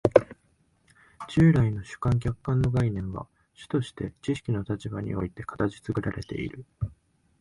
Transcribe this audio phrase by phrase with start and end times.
[1.29, 6.65] 従来の主観・客観の概念は主として知識の立場において形作られている。